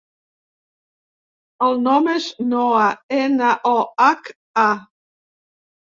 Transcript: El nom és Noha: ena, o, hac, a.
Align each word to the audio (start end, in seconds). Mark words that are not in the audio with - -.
El 1.67 1.77
nom 1.89 2.09
és 2.15 2.31
Noha: 2.53 2.89
ena, 3.21 3.53
o, 3.73 3.77
hac, 4.07 4.33
a. 4.67 4.69